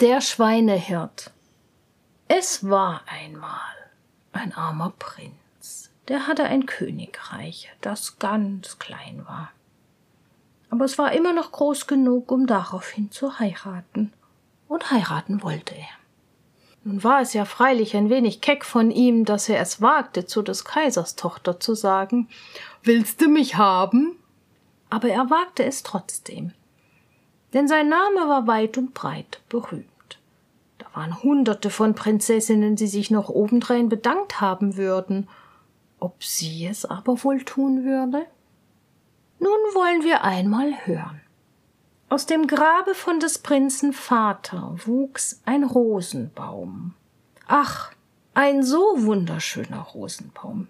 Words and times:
Der 0.00 0.22
Schweinehirt. 0.22 1.30
Es 2.26 2.66
war 2.66 3.02
einmal 3.06 3.50
ein 4.32 4.54
armer 4.54 4.94
Prinz, 4.98 5.90
der 6.08 6.26
hatte 6.26 6.44
ein 6.44 6.64
Königreich, 6.64 7.70
das 7.82 8.18
ganz 8.18 8.78
klein 8.78 9.26
war. 9.26 9.52
Aber 10.70 10.86
es 10.86 10.96
war 10.96 11.12
immer 11.12 11.34
noch 11.34 11.52
groß 11.52 11.86
genug, 11.86 12.32
um 12.32 12.46
daraufhin 12.46 13.10
zu 13.10 13.38
heiraten. 13.38 14.14
Und 14.68 14.90
heiraten 14.90 15.42
wollte 15.42 15.74
er. 15.74 15.98
Nun 16.82 17.04
war 17.04 17.20
es 17.20 17.34
ja 17.34 17.44
freilich 17.44 17.94
ein 17.94 18.08
wenig 18.08 18.40
keck 18.40 18.64
von 18.64 18.90
ihm, 18.90 19.26
dass 19.26 19.50
er 19.50 19.60
es 19.60 19.82
wagte, 19.82 20.24
zu 20.24 20.40
des 20.40 20.64
Kaisers 20.64 21.14
Tochter 21.14 21.60
zu 21.60 21.74
sagen 21.74 22.30
Willst 22.82 23.20
du 23.20 23.28
mich 23.28 23.56
haben? 23.56 24.16
Aber 24.88 25.10
er 25.10 25.28
wagte 25.28 25.62
es 25.62 25.82
trotzdem 25.82 26.54
denn 27.52 27.68
sein 27.68 27.88
Name 27.88 28.28
war 28.28 28.46
weit 28.46 28.78
und 28.78 28.94
breit 28.94 29.40
berühmt. 29.48 29.86
Da 30.78 30.86
waren 30.94 31.22
hunderte 31.22 31.70
von 31.70 31.94
Prinzessinnen, 31.94 32.76
die 32.76 32.86
sich 32.86 33.10
noch 33.10 33.28
obendrein 33.28 33.88
bedankt 33.88 34.40
haben 34.40 34.76
würden. 34.76 35.28
Ob 35.98 36.22
sie 36.24 36.66
es 36.66 36.84
aber 36.84 37.22
wohl 37.24 37.42
tun 37.42 37.84
würde? 37.84 38.26
Nun 39.38 39.50
wollen 39.74 40.02
wir 40.02 40.24
einmal 40.24 40.86
hören. 40.86 41.20
Aus 42.08 42.26
dem 42.26 42.46
Grabe 42.46 42.94
von 42.94 43.20
des 43.20 43.38
Prinzen 43.38 43.92
Vater 43.92 44.74
wuchs 44.84 45.40
ein 45.44 45.64
Rosenbaum. 45.64 46.94
Ach, 47.46 47.92
ein 48.34 48.62
so 48.62 48.80
wunderschöner 48.96 49.80
Rosenbaum. 49.80 50.68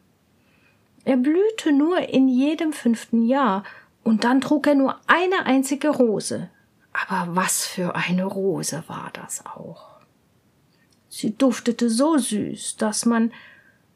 Er 1.04 1.16
blühte 1.16 1.72
nur 1.72 1.98
in 1.98 2.28
jedem 2.28 2.72
fünften 2.72 3.26
Jahr, 3.26 3.64
und 4.02 4.24
dann 4.24 4.40
trug 4.40 4.66
er 4.66 4.74
nur 4.74 4.96
eine 5.06 5.46
einzige 5.46 5.88
Rose, 5.88 6.48
aber 6.92 7.34
was 7.34 7.66
für 7.66 7.94
eine 7.94 8.24
Rose 8.24 8.84
war 8.86 9.10
das 9.12 9.44
auch. 9.46 9.90
Sie 11.08 11.36
duftete 11.36 11.90
so 11.90 12.18
süß, 12.18 12.76
dass 12.76 13.04
man, 13.04 13.32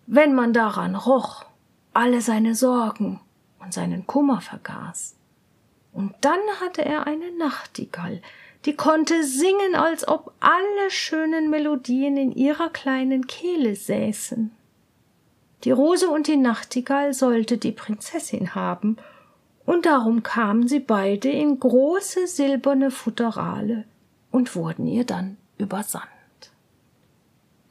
wenn 0.07 0.35
man 0.35 0.53
daran 0.53 0.95
roch, 0.95 1.45
alle 1.93 2.21
seine 2.21 2.55
Sorgen 2.55 3.21
und 3.61 3.73
seinen 3.73 4.07
Kummer 4.07 4.41
vergaß. 4.41 5.17
Und 5.93 6.15
dann 6.21 6.41
hatte 6.61 6.85
er 6.85 7.07
eine 7.07 7.31
Nachtigall, 7.33 8.21
die 8.65 8.75
konnte 8.75 9.25
singen, 9.25 9.75
als 9.75 10.09
ob 10.09 10.33
alle 10.41 10.91
schönen 10.91 11.51
Melodien 11.51 12.17
in 12.17 12.33
ihrer 12.33 12.71
kleinen 12.71 13.27
Kehle 13.27 13.77
säßen. 13.77 14.51
Die 15.65 15.71
Rose 15.71 16.09
und 16.09 16.27
die 16.27 16.37
Nachtigall 16.37 17.15
sollte 17.15 17.59
die 17.59 17.73
Prinzessin 17.73 18.55
haben, 18.55 18.97
und 19.67 19.87
darum 19.87 20.23
kamen 20.23 20.69
sie 20.69 20.81
beide 20.81 21.31
in 21.31 21.59
große 21.59 22.27
silberne 22.27 22.91
Futterale 22.91 23.85
und 24.31 24.55
wurden 24.57 24.87
ihr 24.87 25.05
dann 25.05 25.37
übersandt. 25.59 26.09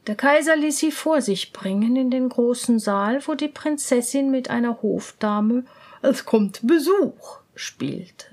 Der 0.06 0.16
Kaiser 0.16 0.56
ließ 0.56 0.78
sie 0.78 0.92
vor 0.92 1.22
sich 1.22 1.52
bringen 1.52 1.96
in 1.96 2.10
den 2.10 2.28
großen 2.28 2.78
Saal, 2.78 3.26
wo 3.26 3.34
die 3.34 3.48
Prinzessin 3.48 4.30
mit 4.30 4.50
einer 4.50 4.82
Hofdame 4.82 5.64
Es 6.02 6.24
kommt 6.26 6.60
Besuch 6.66 7.38
spielte. 7.54 8.26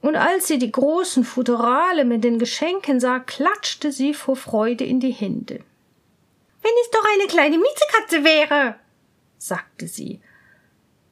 Und 0.00 0.16
als 0.16 0.46
sie 0.46 0.58
die 0.58 0.70
großen 0.70 1.24
Futterale 1.24 2.04
mit 2.04 2.22
den 2.24 2.38
Geschenken 2.38 3.00
sah, 3.00 3.18
klatschte 3.18 3.92
sie 3.92 4.14
vor 4.14 4.36
Freude 4.36 4.84
in 4.84 5.00
die 5.00 5.10
Hände. 5.10 5.60
Wenn 6.62 6.72
es 6.82 6.90
doch 6.90 7.04
eine 7.14 7.26
kleine 7.26 7.58
Miezekatze 7.58 8.24
wäre, 8.24 8.76
sagte 9.38 9.88
sie 9.88 10.20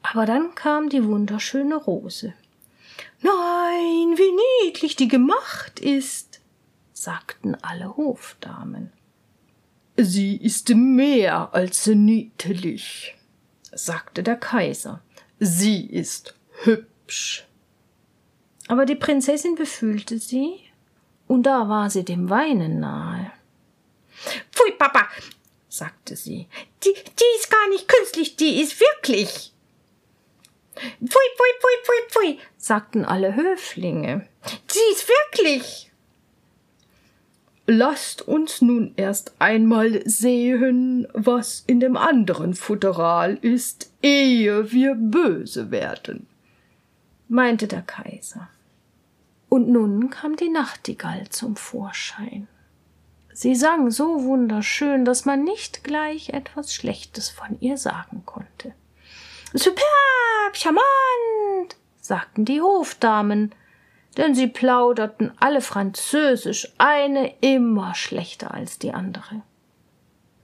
aber 0.04 0.26
dann 0.26 0.54
kam 0.54 0.90
die 0.90 1.04
wunderschöne 1.04 1.76
Rose. 1.76 2.34
Nein, 3.22 4.14
wie 4.16 4.66
niedlich 4.66 4.96
die 4.96 5.08
gemacht 5.08 5.80
ist, 5.80 6.40
sagten 6.92 7.56
alle 7.62 7.96
Hofdamen. 7.96 8.92
Sie 9.96 10.36
ist 10.36 10.68
mehr 10.68 11.54
als 11.54 11.86
niedlich, 11.86 13.16
sagte 13.72 14.22
der 14.22 14.36
Kaiser. 14.36 15.00
Sie 15.40 15.86
ist 15.86 16.34
hübsch. 16.64 17.46
Aber 18.68 18.84
die 18.84 18.96
Prinzessin 18.96 19.54
befühlte 19.54 20.18
sie, 20.18 20.60
und 21.26 21.44
da 21.44 21.68
war 21.70 21.88
sie 21.88 22.04
dem 22.04 22.28
Weinen 22.28 22.78
nahe. 22.78 23.32
Pfui, 24.52 24.72
Papa, 24.72 25.08
sagte 25.70 26.14
sie, 26.14 26.46
die, 26.84 26.92
die 26.92 27.38
ist 27.38 27.50
gar 27.50 27.68
nicht 27.70 27.88
künstlich, 27.88 28.36
die 28.36 28.60
ist 28.60 28.78
wirklich. 28.78 29.53
Pfui, 30.98 31.28
pfui, 31.36 31.52
pfui, 31.60 31.76
pfui, 31.84 32.08
pfui, 32.08 32.38
sagten 32.56 33.04
alle 33.04 33.34
Höflinge. 33.36 34.26
Sie 34.66 34.92
ist 34.92 35.08
wirklich. 35.08 35.90
Lasst 37.66 38.20
uns 38.20 38.60
nun 38.60 38.92
erst 38.96 39.32
einmal 39.38 40.02
sehen, 40.06 41.08
was 41.14 41.64
in 41.66 41.80
dem 41.80 41.96
anderen 41.96 42.54
Futteral 42.54 43.38
ist, 43.40 43.90
ehe 44.02 44.70
wir 44.70 44.94
böse 44.94 45.70
werden, 45.70 46.26
meinte 47.28 47.66
der 47.66 47.80
Kaiser. 47.80 48.50
Und 49.48 49.68
nun 49.68 50.10
kam 50.10 50.36
die 50.36 50.50
Nachtigall 50.50 51.28
zum 51.30 51.56
Vorschein. 51.56 52.48
Sie 53.32 53.54
sang 53.54 53.90
so 53.90 54.24
wunderschön, 54.24 55.04
dass 55.04 55.24
man 55.24 55.42
nicht 55.42 55.84
gleich 55.84 56.30
etwas 56.30 56.74
Schlechtes 56.74 57.30
von 57.30 57.56
ihr 57.60 57.78
sagen 57.78 58.22
konnte. 58.26 58.74
Superb, 59.56 60.56
charmant, 60.56 61.76
sagten 62.00 62.44
die 62.44 62.60
Hofdamen, 62.60 63.54
denn 64.16 64.34
sie 64.34 64.48
plauderten 64.48 65.32
alle 65.38 65.60
Französisch, 65.60 66.72
eine 66.76 67.32
immer 67.40 67.94
schlechter 67.94 68.52
als 68.52 68.80
die 68.80 68.92
andere. 68.92 69.42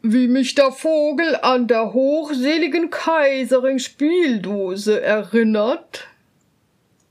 Wie 0.03 0.29
mich 0.29 0.55
der 0.55 0.71
Vogel 0.71 1.37
an 1.43 1.67
der 1.67 1.93
hochseligen 1.93 2.91
Kaiserin 2.91 3.81
Spieldose 3.81 5.03
erinnert, 5.03 6.07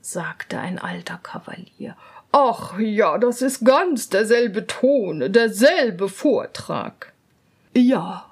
sagte 0.00 0.58
ein 0.58 0.78
alter 0.78 1.20
Kavalier. 1.22 1.96
Ach 2.32 2.78
ja, 2.78 3.18
das 3.18 3.42
ist 3.42 3.62
ganz 3.62 4.08
derselbe 4.08 4.66
Ton, 4.66 5.30
derselbe 5.30 6.08
Vortrag. 6.08 7.12
Ja, 7.74 8.29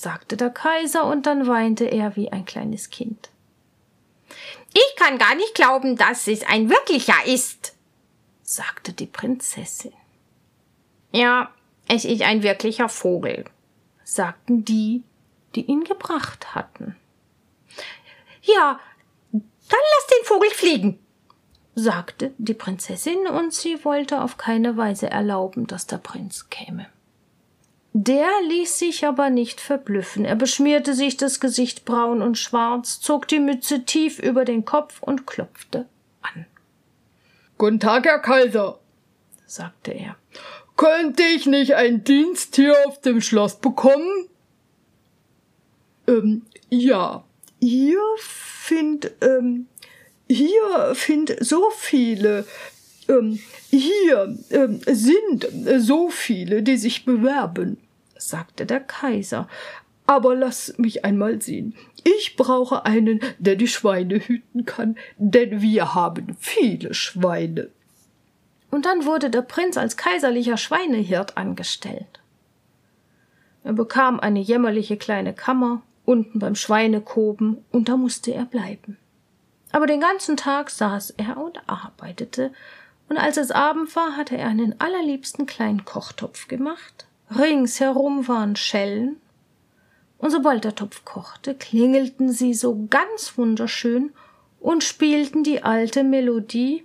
sagte 0.00 0.36
der 0.36 0.50
Kaiser, 0.50 1.04
und 1.04 1.26
dann 1.26 1.46
weinte 1.46 1.84
er 1.86 2.16
wie 2.16 2.30
ein 2.30 2.44
kleines 2.44 2.90
Kind. 2.90 3.30
Ich 4.72 4.96
kann 4.96 5.18
gar 5.18 5.34
nicht 5.34 5.54
glauben, 5.54 5.96
dass 5.96 6.28
es 6.28 6.46
ein 6.46 6.68
wirklicher 6.68 7.26
ist, 7.26 7.74
sagte 8.42 8.92
die 8.92 9.06
Prinzessin. 9.06 9.92
Ja, 11.12 11.50
es 11.88 12.04
ist 12.04 12.22
ein 12.22 12.42
wirklicher 12.42 12.88
Vogel, 12.88 13.44
sagten 14.04 14.64
die, 14.64 15.02
die 15.54 15.62
ihn 15.62 15.84
gebracht 15.84 16.54
hatten. 16.54 16.96
Ja, 18.42 18.78
dann 19.32 19.42
lass 19.70 20.06
den 20.18 20.24
Vogel 20.24 20.50
fliegen, 20.50 20.98
sagte 21.74 22.34
die 22.38 22.54
Prinzessin, 22.54 23.26
und 23.26 23.54
sie 23.54 23.84
wollte 23.84 24.20
auf 24.20 24.36
keine 24.36 24.76
Weise 24.76 25.10
erlauben, 25.10 25.66
dass 25.66 25.86
der 25.86 25.98
Prinz 25.98 26.50
käme. 26.50 26.86
Der 27.98 28.28
ließ 28.46 28.78
sich 28.78 29.06
aber 29.06 29.30
nicht 29.30 29.58
verblüffen. 29.58 30.26
Er 30.26 30.36
beschmierte 30.36 30.92
sich 30.92 31.16
das 31.16 31.40
Gesicht 31.40 31.86
braun 31.86 32.20
und 32.20 32.36
schwarz, 32.36 33.00
zog 33.00 33.26
die 33.26 33.40
Mütze 33.40 33.86
tief 33.86 34.18
über 34.18 34.44
den 34.44 34.66
Kopf 34.66 35.02
und 35.02 35.26
klopfte 35.26 35.86
an. 36.20 36.44
Guten 37.56 37.80
Tag, 37.80 38.04
Herr 38.04 38.18
Kaiser, 38.18 38.78
sagte 39.46 39.92
er. 39.92 40.14
Könnte 40.76 41.22
ich 41.22 41.46
nicht 41.46 41.74
ein 41.74 42.04
Diensttier 42.04 42.76
auf 42.84 43.00
dem 43.00 43.22
Schloss 43.22 43.56
bekommen? 43.60 44.28
Ähm, 46.06 46.42
ja, 46.68 47.24
hier 47.62 48.02
find, 48.18 49.10
ähm, 49.22 49.68
hier 50.28 50.92
find 50.92 51.34
so 51.40 51.70
viele, 51.70 52.46
ähm, 53.08 53.40
hier 53.70 54.36
ähm, 54.50 54.82
sind 54.86 55.48
so 55.78 56.10
viele, 56.10 56.62
die 56.62 56.76
sich 56.76 57.06
bewerben 57.06 57.78
sagte 58.28 58.66
der 58.66 58.80
Kaiser. 58.80 59.48
Aber 60.06 60.34
lass 60.34 60.78
mich 60.78 61.04
einmal 61.04 61.42
sehen. 61.42 61.74
Ich 62.04 62.36
brauche 62.36 62.84
einen, 62.84 63.20
der 63.38 63.56
die 63.56 63.66
Schweine 63.66 64.18
hüten 64.18 64.64
kann, 64.64 64.96
denn 65.18 65.60
wir 65.60 65.94
haben 65.94 66.36
viele 66.38 66.94
Schweine. 66.94 67.70
Und 68.70 68.86
dann 68.86 69.04
wurde 69.04 69.30
der 69.30 69.42
Prinz 69.42 69.76
als 69.76 69.96
kaiserlicher 69.96 70.56
Schweinehirt 70.56 71.36
angestellt. 71.36 72.20
Er 73.64 73.72
bekam 73.72 74.20
eine 74.20 74.38
jämmerliche 74.38 74.96
kleine 74.96 75.34
Kammer 75.34 75.82
unten 76.06 76.38
beim 76.38 76.54
Schweinekoben, 76.54 77.64
und 77.72 77.88
da 77.88 77.96
musste 77.96 78.32
er 78.32 78.44
bleiben. 78.44 78.96
Aber 79.72 79.86
den 79.86 80.00
ganzen 80.00 80.36
Tag 80.36 80.70
saß 80.70 81.10
er 81.18 81.36
und 81.36 81.60
arbeitete, 81.68 82.52
und 83.08 83.18
als 83.18 83.36
es 83.36 83.50
Abend 83.50 83.94
war, 83.94 84.16
hatte 84.16 84.36
er 84.36 84.48
einen 84.48 84.80
allerliebsten 84.80 85.46
kleinen 85.46 85.84
Kochtopf 85.84 86.48
gemacht, 86.48 87.06
Ringsherum 87.30 88.28
waren 88.28 88.56
Schellen, 88.56 89.16
und 90.18 90.30
sobald 90.30 90.64
der 90.64 90.74
Topf 90.74 91.04
kochte, 91.04 91.54
klingelten 91.54 92.32
sie 92.32 92.54
so 92.54 92.86
ganz 92.88 93.36
wunderschön 93.36 94.12
und 94.60 94.82
spielten 94.82 95.44
die 95.44 95.62
alte 95.62 96.04
Melodie 96.04 96.84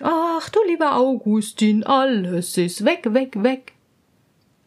Ach 0.00 0.48
du 0.48 0.60
lieber 0.64 0.94
Augustin, 0.94 1.82
alles 1.82 2.56
ist 2.56 2.84
weg, 2.84 3.12
weg, 3.12 3.42
weg. 3.42 3.72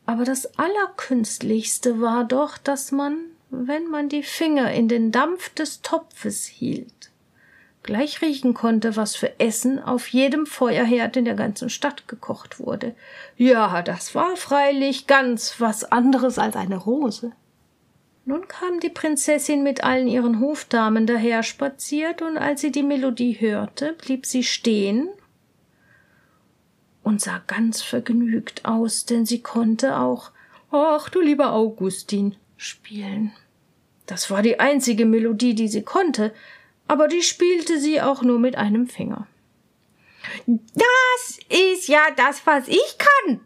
Aber 0.06 0.26
das 0.26 0.58
Allerkünstlichste 0.58 2.02
war 2.02 2.26
doch, 2.26 2.58
dass 2.58 2.92
man, 2.92 3.18
wenn 3.50 3.88
man 3.88 4.10
die 4.10 4.24
Finger 4.24 4.74
in 4.74 4.90
den 4.90 5.12
Dampf 5.12 5.54
des 5.54 5.82
Topfes 5.82 6.46
hielt, 6.46 7.11
gleich 7.83 8.22
riechen 8.22 8.54
konnte, 8.54 8.95
was 8.95 9.16
für 9.16 9.39
Essen 9.39 9.80
auf 9.80 10.07
jedem 10.07 10.45
Feuerherd 10.45 11.18
in 11.18 11.25
der 11.25 11.36
ganzen 11.36 11.69
Stadt 11.69 12.07
gekocht 12.07 12.60
wurde. 12.60 12.95
Ja, 13.38 13.81
das 13.81 14.13
war 14.16 14.36
freilich 14.36 15.07
ganz 15.07 15.56
was 15.60 15.83
anderes 15.92 16.38
als 16.38 16.56
eine 16.56 16.78
Rose. 16.78 17.31
Nun 18.25 18.48
kam 18.48 18.80
die 18.80 18.89
Prinzessin 18.89 19.63
mit 19.63 19.83
allen 19.83 20.07
ihren 20.07 20.39
Hofdamen 20.39 21.07
daher 21.07 21.42
spaziert, 21.42 22.22
und 22.22 22.38
als 22.38 22.62
sie 22.62 22.72
die 22.72 22.83
Melodie 22.83 23.33
hörte, 23.39 23.94
blieb 23.94 24.25
sie 24.25 24.44
stehen 24.44 25.10
und 27.04 27.19
sah 27.19 27.42
ganz 27.48 27.81
vergnügt 27.81 28.63
aus, 28.63 29.06
denn 29.06 29.25
sie 29.25 29.42
konnte 29.42 29.98
auch 29.98 30.31
Ach 30.72 31.10
du 31.10 31.19
lieber 31.19 31.51
Augustin 31.51 32.36
spielen. 32.56 33.34
Das 34.06 34.31
war 34.31 34.42
die 34.42 34.60
einzige 34.60 35.06
Melodie, 35.06 35.54
die 35.54 35.68
sie 35.68 35.84
konnte, 35.84 36.34
aber 36.92 37.08
die 37.08 37.22
spielte 37.22 37.80
sie 37.80 38.02
auch 38.02 38.22
nur 38.22 38.38
mit 38.38 38.58
einem 38.58 38.86
Finger. 38.86 39.26
Das 40.46 41.40
ist 41.48 41.88
ja 41.88 42.02
das, 42.18 42.46
was 42.46 42.68
ich 42.68 42.98
kann, 42.98 43.40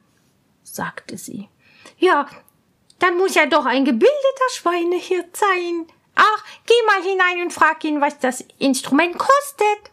sagte 0.63 1.15
sie. 1.15 1.47
Ja, 1.99 2.27
dann 2.97 3.19
muss 3.19 3.35
ja 3.35 3.45
doch 3.45 3.67
ein 3.67 3.85
gebildeter 3.85 4.49
Schweinehirt 4.51 5.37
sein. 5.37 5.85
Ach, 6.15 6.43
geh 6.65 6.73
mal 6.87 7.03
hinein 7.03 7.43
und 7.43 7.53
frag 7.53 7.83
ihn, 7.83 8.01
was 8.01 8.17
das 8.17 8.43
Instrument 8.57 9.15
kostet. 9.19 9.91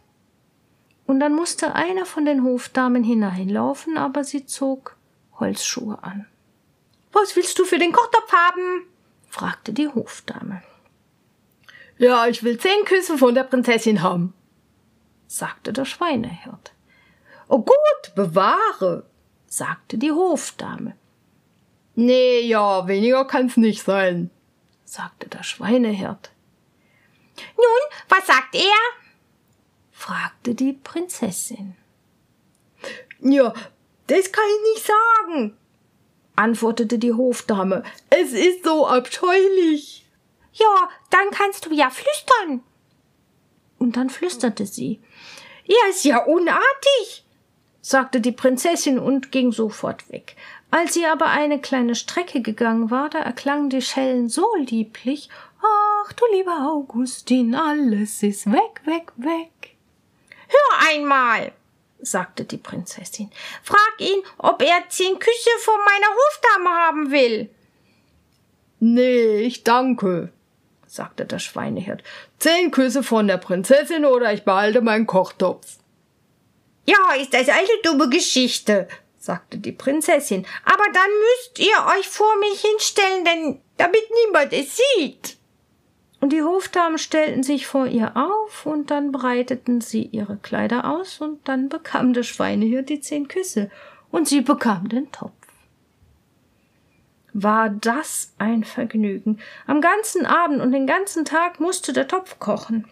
Und 1.05 1.19
dann 1.19 1.35
musste 1.35 1.75
einer 1.75 2.07
von 2.07 2.25
den 2.25 2.43
Hofdamen 2.43 3.03
hineinlaufen, 3.03 3.99
aber 3.99 4.23
sie 4.23 4.47
zog 4.47 4.97
Holzschuhe 5.39 5.99
an. 6.01 6.25
Was 7.11 7.35
willst 7.35 7.59
du 7.59 7.65
für 7.65 7.77
den 7.77 7.91
Kochtopf 7.91 8.33
haben? 8.33 8.87
fragte 9.29 9.73
die 9.73 9.89
Hofdame. 9.89 10.63
Ja, 12.03 12.27
ich 12.27 12.43
will 12.43 12.59
zehn 12.59 12.83
Küsse 12.83 13.17
von 13.17 13.33
der 13.33 13.45
Prinzessin 13.45 14.01
haben, 14.01 14.33
sagte 15.25 15.71
der 15.71 15.85
Schweinehirt. 15.85 16.73
Oh 17.47 17.59
gut, 17.59 18.13
bewahre, 18.13 19.05
sagte 19.45 19.97
die 19.97 20.11
Hofdame. 20.11 20.97
Nee, 21.95 22.41
ja, 22.41 22.89
weniger 22.89 23.23
kann's 23.23 23.55
nicht 23.55 23.83
sein, 23.83 24.31
sagte 24.83 25.29
der 25.29 25.43
Schweinehirt. 25.43 26.31
Nun, 27.55 27.99
was 28.09 28.27
sagt 28.27 28.53
er? 28.53 28.83
fragte 29.93 30.55
die 30.55 30.73
Prinzessin. 30.73 31.77
Ja, 33.21 33.53
das 34.07 34.29
kann 34.29 34.43
ich 34.57 34.73
nicht 34.73 34.87
sagen, 34.87 35.57
antwortete 36.35 36.99
die 36.99 37.13
Hofdame. 37.13 37.83
Es 38.09 38.33
ist 38.33 38.65
so 38.65 38.85
abscheulich. 38.85 40.02
Ja, 40.53 40.89
dann 41.09 41.31
kannst 41.31 41.65
du 41.65 41.73
ja 41.73 41.89
flüstern. 41.89 42.63
Und 43.79 43.97
dann 43.97 44.09
flüsterte 44.09 44.65
sie. 44.65 45.01
Ja, 45.65 45.75
ist 45.89 46.05
ja 46.05 46.23
unartig, 46.23 47.25
sagte 47.81 48.21
die 48.21 48.31
Prinzessin 48.31 48.99
und 48.99 49.31
ging 49.31 49.51
sofort 49.51 50.09
weg. 50.11 50.35
Als 50.71 50.93
sie 50.93 51.05
aber 51.05 51.27
eine 51.27 51.59
kleine 51.59 51.95
Strecke 51.95 52.41
gegangen 52.41 52.91
war, 52.91 53.09
da 53.09 53.19
erklangen 53.19 53.69
die 53.69 53.81
Schellen 53.81 54.29
so 54.29 54.47
lieblich. 54.55 55.29
Ach, 55.61 56.13
du 56.13 56.25
lieber 56.33 56.69
Augustin, 56.71 57.55
alles 57.55 58.23
ist 58.23 58.51
weg, 58.51 58.81
weg, 58.85 59.11
weg. 59.17 59.75
Hör 60.47 60.89
einmal, 60.89 61.51
sagte 61.99 62.43
die 62.43 62.57
Prinzessin. 62.57 63.31
Frag 63.61 63.93
ihn, 63.99 64.21
ob 64.37 64.61
er 64.61 64.89
zehn 64.89 65.17
Küsse 65.19 65.49
von 65.59 65.79
meiner 65.85 66.15
Hofdame 66.15 66.69
haben 66.69 67.11
will. 67.11 67.49
Nee, 68.79 69.41
ich 69.41 69.63
danke, 69.63 70.33
sagte 70.93 71.25
der 71.25 71.39
Schweinehirt. 71.39 72.03
Zehn 72.37 72.69
Küsse 72.69 73.01
von 73.01 73.27
der 73.27 73.37
Prinzessin 73.37 74.05
oder 74.05 74.31
ich 74.31 74.43
behalte 74.43 74.81
meinen 74.81 75.07
Kochtopf. 75.07 75.77
Ja, 76.85 77.15
ist 77.19 77.33
das 77.33 77.49
eine 77.49 77.81
dumme 77.83 78.09
Geschichte, 78.09 78.87
sagte 79.17 79.57
die 79.57 79.71
Prinzessin. 79.71 80.45
Aber 80.65 80.83
dann 80.93 81.09
müsst 81.19 81.59
ihr 81.59 81.97
euch 81.97 82.07
vor 82.07 82.35
mich 82.39 82.61
hinstellen, 82.61 83.25
denn 83.25 83.61
damit 83.77 84.03
niemand 84.25 84.53
es 84.53 84.77
sieht. 84.77 85.37
Und 86.19 86.31
die 86.31 86.43
Hofdamen 86.43 86.99
stellten 86.99 87.41
sich 87.41 87.65
vor 87.65 87.87
ihr 87.87 88.15
auf, 88.15 88.65
und 88.65 88.91
dann 88.91 89.11
breiteten 89.11 89.81
sie 89.81 90.03
ihre 90.03 90.37
Kleider 90.37 90.89
aus, 90.89 91.19
und 91.19 91.47
dann 91.47 91.69
bekam 91.69 92.13
der 92.13 92.23
Schweinehirt 92.23 92.89
die 92.89 93.01
zehn 93.01 93.27
Küsse, 93.27 93.71
und 94.11 94.27
sie 94.27 94.41
bekam 94.41 94.89
den 94.89 95.11
Topf. 95.11 95.42
War 97.33 97.69
das 97.69 98.31
ein 98.37 98.63
Vergnügen. 98.63 99.39
Am 99.65 99.81
ganzen 99.81 100.25
Abend 100.25 100.61
und 100.61 100.71
den 100.71 100.87
ganzen 100.87 101.25
Tag 101.25 101.59
musste 101.59 101.91
der 101.91 102.07
Topf 102.07 102.39
kochen. 102.39 102.87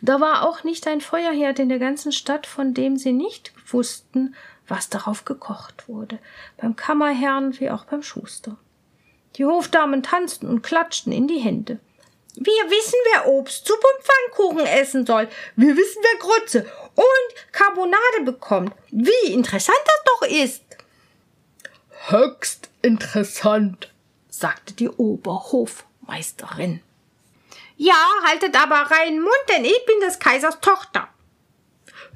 Da 0.00 0.20
war 0.20 0.48
auch 0.48 0.64
nicht 0.64 0.86
ein 0.86 1.00
Feuerherd 1.00 1.58
in 1.58 1.68
der 1.68 1.78
ganzen 1.78 2.12
Stadt, 2.12 2.46
von 2.46 2.74
dem 2.74 2.96
sie 2.96 3.12
nicht 3.12 3.52
wussten, 3.72 4.34
was 4.66 4.88
darauf 4.88 5.24
gekocht 5.24 5.88
wurde, 5.88 6.18
beim 6.56 6.76
Kammerherrn 6.76 7.58
wie 7.60 7.70
auch 7.70 7.84
beim 7.84 8.02
Schuster. 8.02 8.56
Die 9.36 9.44
Hofdamen 9.44 10.02
tanzten 10.02 10.46
und 10.48 10.62
klatschten 10.62 11.12
in 11.12 11.26
die 11.26 11.38
Hände. 11.38 11.78
Wir 12.34 12.70
wissen, 12.70 12.98
wer 13.12 13.28
Obstsuppe 13.28 13.86
und 13.86 14.04
Pfannkuchen 14.04 14.66
essen 14.66 15.04
soll. 15.04 15.28
Wir 15.56 15.76
wissen, 15.76 16.02
wer 16.02 16.18
Grütze 16.18 16.66
und 16.94 17.52
Carbonade 17.52 18.22
bekommt. 18.24 18.74
Wie 18.90 19.32
interessant 19.32 19.78
das 19.84 20.04
doch 20.04 20.28
ist. 20.28 20.64
Höchst 22.08 22.71
interessant, 22.82 23.92
sagte 24.28 24.74
die 24.74 24.88
Oberhofmeisterin. 24.88 26.80
Ja, 27.76 28.06
haltet 28.24 28.60
aber 28.60 28.90
reinen 28.90 29.20
Mund, 29.22 29.32
denn 29.48 29.64
ich 29.64 29.84
bin 29.86 30.00
des 30.00 30.18
Kaisers 30.18 30.60
Tochter. 30.60 31.08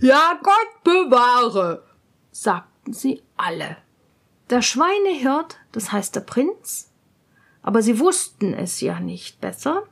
Ja, 0.01 0.39
Gott 0.43 0.85
bewahre, 0.85 1.83
sagten 2.31 2.93
sie 2.93 3.23
alle. 3.37 3.79
Der 4.51 4.63
Schweinehirt, 4.63 5.59
das 5.73 5.91
heißt 5.91 6.15
der 6.15 6.21
Prinz, 6.21 6.93
aber 7.63 7.83
sie 7.83 7.99
wussten 7.99 8.55
es 8.55 8.81
ja 8.81 9.01
nicht 9.01 9.41
besser, 9.41 9.83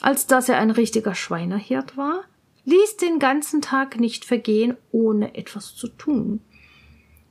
als 0.00 0.26
dass 0.26 0.48
er 0.48 0.58
ein 0.58 0.70
richtiger 0.70 1.14
Schweinehirt 1.14 1.96
war, 1.96 2.24
ließ 2.64 2.96
den 2.98 3.18
ganzen 3.18 3.60
Tag 3.60 3.98
nicht 3.98 4.24
vergehen, 4.24 4.76
ohne 4.92 5.34
etwas 5.34 5.74
zu 5.74 5.88
tun. 5.88 6.40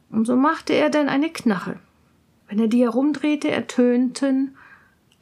Und 0.10 0.26
so 0.26 0.36
machte 0.36 0.74
er 0.74 0.90
denn 0.90 1.10
eine 1.10 1.32
Knarre. 1.32 1.80
Wenn 2.48 2.60
er 2.60 2.68
die 2.68 2.84
herumdrehte, 2.84 3.52
ertönten 3.52 4.58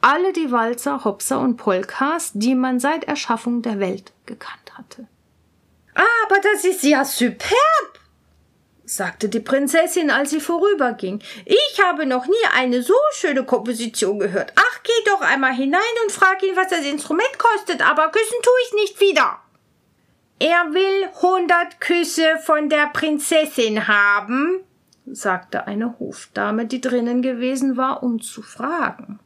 alle 0.00 0.32
die 0.32 0.52
Walzer, 0.52 1.04
Hopser 1.04 1.40
und 1.40 1.56
Polkas, 1.56 2.30
die 2.34 2.54
man 2.54 2.78
seit 2.78 3.04
Erschaffung 3.04 3.62
der 3.62 3.80
Welt 3.80 4.12
gekannt 4.26 4.74
hatte. 4.74 5.08
Aber 5.94 6.40
das 6.40 6.64
ist 6.64 6.82
ja 6.82 7.04
superb, 7.04 7.98
sagte 8.84 9.28
die 9.28 9.40
Prinzessin, 9.40 10.10
als 10.10 10.30
sie 10.30 10.40
vorüberging. 10.40 11.20
Ich 11.44 11.82
habe 11.82 12.06
noch 12.06 12.26
nie 12.26 12.34
eine 12.54 12.82
so 12.82 12.94
schöne 13.12 13.44
Komposition 13.44 14.18
gehört. 14.18 14.52
Ach, 14.54 14.82
geh 14.84 15.10
doch 15.10 15.22
einmal 15.22 15.54
hinein 15.54 15.80
und 16.04 16.12
frag 16.12 16.42
ihn, 16.42 16.54
was 16.54 16.68
das 16.68 16.84
Instrument 16.84 17.38
kostet, 17.38 17.84
aber 17.84 18.10
küssen 18.10 18.38
tu 18.42 18.50
ich 18.66 18.74
nicht 18.74 19.00
wieder. 19.00 19.40
Er 20.38 20.72
will 20.72 21.08
hundert 21.22 21.80
Küsse 21.80 22.38
von 22.44 22.68
der 22.68 22.88
Prinzessin 22.88 23.88
haben, 23.88 24.60
sagte 25.06 25.66
eine 25.66 25.98
Hofdame, 25.98 26.66
die 26.66 26.80
drinnen 26.80 27.22
gewesen 27.22 27.76
war, 27.76 28.02
um 28.02 28.20
zu 28.20 28.42
fragen. 28.42 29.20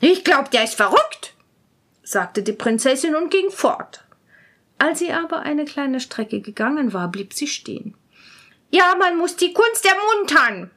Ich 0.00 0.24
glaub, 0.24 0.50
der 0.50 0.64
ist 0.64 0.74
verrückt, 0.74 1.34
sagte 2.02 2.42
die 2.42 2.52
Prinzessin 2.52 3.16
und 3.16 3.30
ging 3.30 3.50
fort. 3.50 4.04
Als 4.78 4.98
sie 4.98 5.12
aber 5.12 5.40
eine 5.40 5.64
kleine 5.64 6.00
Strecke 6.00 6.40
gegangen 6.40 6.92
war, 6.92 7.08
blieb 7.08 7.32
sie 7.32 7.46
stehen. 7.46 7.96
Ja, 8.70 8.94
man 8.98 9.16
muss 9.16 9.36
die 9.36 9.54
Kunst 9.54 9.86
ermuntern, 9.86 10.70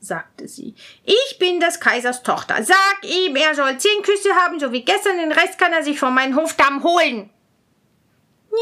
sagte 0.00 0.48
sie. 0.48 0.74
Ich 1.04 1.38
bin 1.38 1.60
des 1.60 1.80
Kaisers 1.80 2.22
Tochter. 2.22 2.62
Sag 2.62 2.98
ihm, 3.02 3.36
er 3.36 3.54
soll 3.54 3.76
zehn 3.78 4.02
Küsse 4.02 4.34
haben, 4.34 4.58
so 4.58 4.72
wie 4.72 4.84
gestern, 4.84 5.18
den 5.18 5.32
Rest 5.32 5.58
kann 5.58 5.72
er 5.72 5.82
sich 5.82 5.98
von 5.98 6.14
meinen 6.14 6.36
Hofdamen 6.36 6.82
holen. 6.82 7.30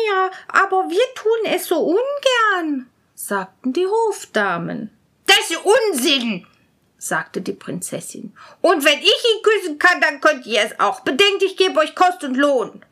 Ja, 0.08 0.30
aber 0.48 0.88
wir 0.88 1.14
tun 1.14 1.52
es 1.52 1.66
so 1.66 1.78
ungern, 1.80 2.90
sagten 3.20 3.74
die 3.74 3.86
Hofdamen. 3.86 4.90
Das 5.26 5.50
ist 5.50 5.60
Unsinn, 5.62 6.46
sagte 6.96 7.42
die 7.42 7.52
Prinzessin. 7.52 8.32
Und 8.62 8.84
wenn 8.84 8.98
ich 8.98 9.04
ihn 9.04 9.42
küssen 9.42 9.78
kann, 9.78 10.00
dann 10.00 10.20
könnt 10.20 10.46
ihr 10.46 10.62
es 10.62 10.80
auch. 10.80 11.00
Bedenkt, 11.00 11.42
ich 11.42 11.56
gebe 11.56 11.78
euch 11.80 11.94
Kost 11.94 12.24
und 12.24 12.36
Lohn. 12.36 12.82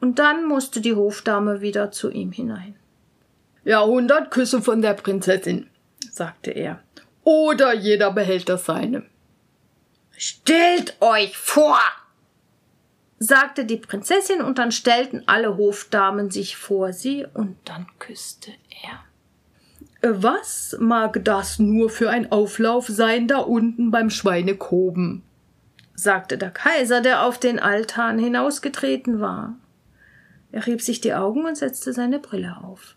Und 0.00 0.18
dann 0.18 0.44
musste 0.44 0.82
die 0.82 0.94
Hofdame 0.94 1.62
wieder 1.62 1.90
zu 1.90 2.10
ihm 2.10 2.30
hinein. 2.30 2.76
Ja, 3.64 3.84
hundert 3.84 4.30
Küsse 4.30 4.60
von 4.60 4.82
der 4.82 4.94
Prinzessin, 4.94 5.70
sagte 6.12 6.50
er. 6.50 6.82
Oder 7.24 7.74
jeder 7.74 8.12
behält 8.12 8.48
das 8.50 8.66
seine. 8.66 9.02
Stellt 10.16 10.96
euch 11.00 11.36
vor, 11.36 11.80
sagte 13.18 13.64
die 13.64 13.76
Prinzessin, 13.76 14.40
und 14.40 14.58
dann 14.58 14.72
stellten 14.72 15.22
alle 15.26 15.56
Hofdamen 15.56 16.30
sich 16.30 16.56
vor 16.56 16.92
sie, 16.92 17.26
und 17.34 17.56
dann 17.64 17.86
küsste 17.98 18.52
er. 18.84 19.00
Was 20.02 20.76
mag 20.78 21.24
das 21.24 21.58
nur 21.58 21.90
für 21.90 22.10
ein 22.10 22.30
Auflauf 22.30 22.86
sein 22.86 23.28
da 23.28 23.38
unten 23.38 23.90
beim 23.90 24.10
Schweinekoben? 24.10 25.22
sagte 25.94 26.36
der 26.36 26.50
Kaiser, 26.50 27.00
der 27.00 27.24
auf 27.24 27.38
den 27.38 27.58
Altan 27.58 28.18
hinausgetreten 28.18 29.20
war. 29.20 29.56
Er 30.52 30.66
rieb 30.66 30.82
sich 30.82 31.00
die 31.00 31.14
Augen 31.14 31.46
und 31.46 31.56
setzte 31.56 31.92
seine 31.92 32.18
Brille 32.18 32.58
auf. 32.62 32.96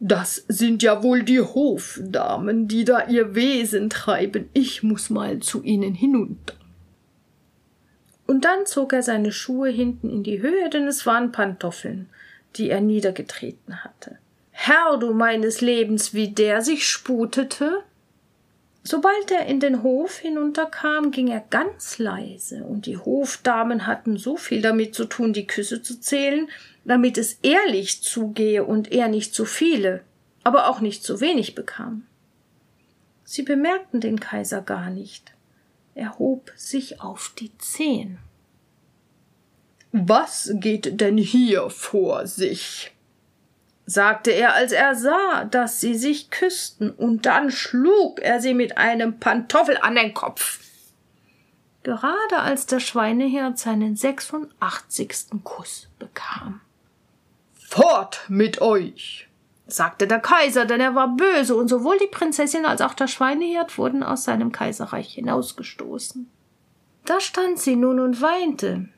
Das 0.00 0.44
sind 0.48 0.82
ja 0.82 1.02
wohl 1.02 1.22
die 1.22 1.40
Hofdamen, 1.40 2.68
die 2.68 2.84
da 2.84 3.06
ihr 3.06 3.34
Wesen 3.34 3.90
treiben. 3.90 4.48
Ich 4.52 4.82
muss 4.82 5.10
mal 5.10 5.40
zu 5.40 5.62
ihnen 5.62 5.94
hinunter. 5.94 6.54
Und 8.30 8.44
dann 8.44 8.64
zog 8.64 8.92
er 8.92 9.02
seine 9.02 9.32
Schuhe 9.32 9.70
hinten 9.70 10.08
in 10.08 10.22
die 10.22 10.40
Höhe, 10.40 10.70
denn 10.70 10.86
es 10.86 11.04
waren 11.04 11.32
Pantoffeln, 11.32 12.08
die 12.54 12.70
er 12.70 12.80
niedergetreten 12.80 13.82
hatte. 13.82 14.18
Herr 14.52 14.98
du 14.98 15.12
meines 15.12 15.60
Lebens, 15.60 16.14
wie 16.14 16.28
der 16.28 16.62
sich 16.62 16.86
sputete. 16.86 17.82
Sobald 18.84 19.32
er 19.32 19.46
in 19.46 19.58
den 19.58 19.82
Hof 19.82 20.18
hinunterkam, 20.18 21.10
ging 21.10 21.26
er 21.26 21.42
ganz 21.50 21.98
leise, 21.98 22.62
und 22.62 22.86
die 22.86 22.98
Hofdamen 22.98 23.88
hatten 23.88 24.16
so 24.16 24.36
viel 24.36 24.62
damit 24.62 24.94
zu 24.94 25.06
tun, 25.06 25.32
die 25.32 25.48
Küsse 25.48 25.82
zu 25.82 25.98
zählen, 25.98 26.48
damit 26.84 27.18
es 27.18 27.40
ehrlich 27.42 28.00
zugehe 28.00 28.62
und 28.62 28.92
er 28.92 29.08
nicht 29.08 29.34
zu 29.34 29.44
viele, 29.44 30.02
aber 30.44 30.68
auch 30.68 30.80
nicht 30.80 31.02
zu 31.02 31.20
wenig 31.20 31.56
bekam. 31.56 32.06
Sie 33.24 33.42
bemerkten 33.42 34.00
den 34.00 34.20
Kaiser 34.20 34.62
gar 34.62 34.88
nicht. 34.88 35.32
Er 35.94 36.18
hob 36.18 36.52
sich 36.56 37.00
auf 37.00 37.32
die 37.38 37.56
Zehen. 37.58 38.18
Was 39.92 40.50
geht 40.54 41.00
denn 41.00 41.18
hier 41.18 41.70
vor 41.70 42.26
sich? 42.26 42.92
sagte 43.86 44.30
er, 44.30 44.54
als 44.54 44.70
er 44.70 44.94
sah, 44.94 45.44
dass 45.44 45.80
sie 45.80 45.96
sich 45.96 46.30
küssten, 46.30 46.90
und 46.90 47.26
dann 47.26 47.50
schlug 47.50 48.20
er 48.20 48.40
sie 48.40 48.54
mit 48.54 48.78
einem 48.78 49.18
Pantoffel 49.18 49.76
an 49.78 49.96
den 49.96 50.14
Kopf. 50.14 50.60
Gerade 51.82 52.38
als 52.38 52.66
der 52.66 52.78
Schweinehirt 52.78 53.58
seinen 53.58 53.96
sechsundachtzigsten 53.96 55.42
Kuss 55.42 55.88
bekam. 55.98 56.60
Fort 57.54 58.26
mit 58.28 58.60
euch! 58.60 59.29
Sagte 59.72 60.06
der 60.06 60.20
Kaiser, 60.20 60.64
denn 60.64 60.80
er 60.80 60.94
war 60.94 61.16
böse, 61.16 61.54
und 61.54 61.68
sowohl 61.68 61.98
die 61.98 62.06
Prinzessin 62.06 62.64
als 62.64 62.80
auch 62.80 62.94
der 62.94 63.06
Schweinehirt 63.06 63.78
wurden 63.78 64.02
aus 64.02 64.24
seinem 64.24 64.52
Kaiserreich 64.52 65.14
hinausgestoßen. 65.14 66.30
Da 67.04 67.20
stand 67.20 67.58
sie 67.58 67.76
nun 67.76 68.00
und 68.00 68.20
weinte. 68.20 68.88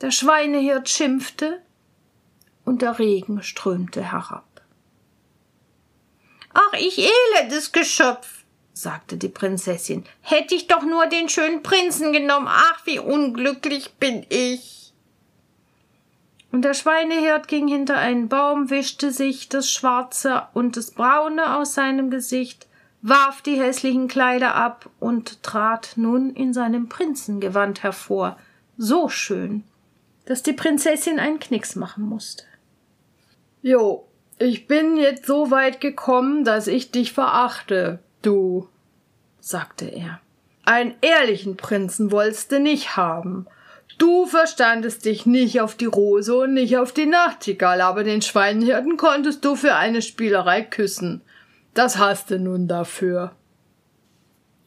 Der 0.00 0.10
Schweinehirt 0.10 0.88
schimpfte, 0.88 1.62
und 2.64 2.82
der 2.82 2.98
Regen 2.98 3.42
strömte 3.42 4.02
herab. 4.02 4.62
Ach, 6.54 6.72
ich 6.78 6.98
elendes 6.98 7.72
Geschöpf, 7.72 8.44
sagte 8.72 9.16
die 9.16 9.28
Prinzessin, 9.28 10.04
hätte 10.20 10.54
ich 10.54 10.66
doch 10.66 10.82
nur 10.82 11.06
den 11.06 11.28
schönen 11.28 11.62
Prinzen 11.62 12.12
genommen. 12.12 12.48
Ach, 12.48 12.84
wie 12.84 12.98
unglücklich 12.98 13.94
bin 13.94 14.26
ich. 14.28 14.81
Und 16.52 16.62
der 16.62 16.74
Schweinehirt 16.74 17.48
ging 17.48 17.66
hinter 17.66 17.96
einen 17.96 18.28
Baum, 18.28 18.68
wischte 18.68 19.10
sich 19.10 19.48
das 19.48 19.70
Schwarze 19.70 20.42
und 20.52 20.76
das 20.76 20.90
Braune 20.90 21.56
aus 21.56 21.74
seinem 21.74 22.10
Gesicht, 22.10 22.68
warf 23.00 23.40
die 23.40 23.58
hässlichen 23.58 24.06
Kleider 24.06 24.54
ab 24.54 24.88
und 25.00 25.42
trat 25.42 25.94
nun 25.96 26.30
in 26.34 26.52
seinem 26.52 26.88
Prinzengewand 26.88 27.82
hervor, 27.82 28.36
so 28.76 29.08
schön, 29.08 29.64
dass 30.26 30.42
die 30.42 30.52
Prinzessin 30.52 31.18
einen 31.18 31.40
Knicks 31.40 31.74
machen 31.74 32.04
musste. 32.04 32.44
Jo, 33.62 34.06
ich 34.38 34.66
bin 34.66 34.96
jetzt 34.96 35.24
so 35.24 35.50
weit 35.50 35.80
gekommen, 35.80 36.44
dass 36.44 36.66
ich 36.66 36.90
dich 36.90 37.12
verachte, 37.12 37.98
du, 38.20 38.68
sagte 39.40 39.86
er. 39.86 40.20
Einen 40.64 40.94
ehrlichen 41.00 41.56
Prinzen 41.56 42.12
wolltest 42.12 42.52
du 42.52 42.60
nicht 42.60 42.96
haben. 42.96 43.46
Du 43.98 44.26
verstandest 44.26 45.04
dich 45.04 45.26
nicht 45.26 45.60
auf 45.60 45.76
die 45.76 45.86
Rose 45.86 46.36
und 46.36 46.54
nicht 46.54 46.76
auf 46.76 46.92
die 46.92 47.06
Nachtigall, 47.06 47.80
aber 47.80 48.04
den 48.04 48.22
Schweinhirten 48.22 48.96
konntest 48.96 49.44
du 49.44 49.54
für 49.54 49.74
eine 49.74 50.02
Spielerei 50.02 50.62
küssen. 50.62 51.20
Das 51.74 51.98
hast 51.98 52.30
du 52.30 52.38
nun 52.38 52.68
dafür. 52.68 53.32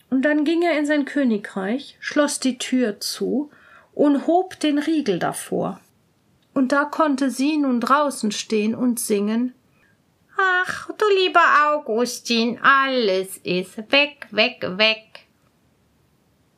Und 0.10 0.24
dann 0.24 0.46
ging 0.46 0.62
er 0.62 0.78
in 0.78 0.86
sein 0.86 1.06
Königreich, 1.06 1.98
schloss 2.00 2.40
die 2.40 2.58
Tür 2.58 3.00
zu 3.00 3.50
und 3.94 4.28
hob 4.28 4.60
den 4.60 4.78
Riegel 4.78 5.20
davor 5.20 5.80
und 6.56 6.72
da 6.72 6.86
konnte 6.86 7.30
sie 7.30 7.58
nun 7.58 7.80
draußen 7.80 8.32
stehen 8.32 8.74
und 8.74 9.00
singen 9.00 9.54
Ach, 10.38 10.90
du 10.98 11.06
lieber 11.18 11.44
Augustin, 11.68 12.60
alles 12.62 13.38
ist 13.38 13.78
weg, 13.92 14.28
weg, 14.32 14.66
weg. 14.78 15.15